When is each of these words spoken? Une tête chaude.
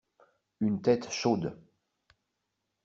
Une 0.61 0.81
tête 0.81 1.11
chaude. 1.11 1.55